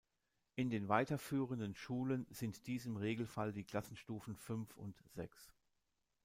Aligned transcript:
In 0.55 0.71
den 0.71 0.87
weiterführenden 0.89 1.75
Schulen 1.75 2.25
sind 2.31 2.65
dies 2.65 2.87
im 2.87 2.97
Regelfall 2.97 3.53
die 3.53 3.63
Klassenstufen 3.65 4.35
fünf 4.35 4.75
und 4.75 4.97
sechs. 5.13 5.53